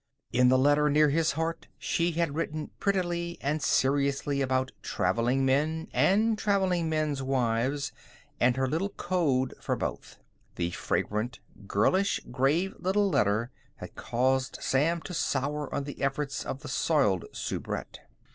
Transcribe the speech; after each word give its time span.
In 0.33 0.49
the 0.49 0.57
letter 0.57 0.89
near 0.89 1.09
his 1.09 1.33
heart 1.33 1.67
she 1.77 2.13
had 2.13 2.33
written 2.33 2.71
prettily 2.79 3.37
and 3.39 3.61
seriously 3.61 4.41
about 4.41 4.71
traveling 4.81 5.45
men, 5.45 5.89
and 5.93 6.39
traveling 6.39 6.89
men's 6.89 7.21
wives, 7.21 7.91
and 8.39 8.57
her 8.57 8.67
little 8.67 8.89
code 8.89 9.53
for 9.61 9.75
both. 9.75 10.17
The 10.55 10.71
fragrant, 10.71 11.39
girlish, 11.67 12.19
grave 12.31 12.73
little 12.79 13.11
letter 13.11 13.51
had 13.75 13.93
caused 13.93 14.57
Sam 14.59 15.01
to 15.01 15.13
sour 15.13 15.71
on 15.71 15.83
the 15.83 16.01
efforts 16.01 16.43
of 16.47 16.61
the 16.61 16.67
soiled 16.67 17.25
soubrette. 17.31 17.99